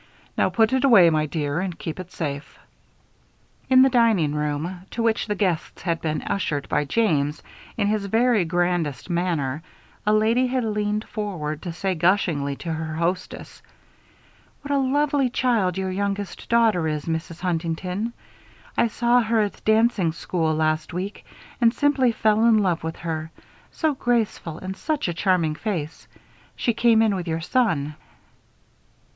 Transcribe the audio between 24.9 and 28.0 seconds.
a charming face. She came in with your son."